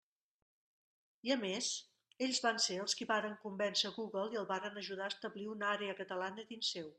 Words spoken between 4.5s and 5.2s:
varen ajudar a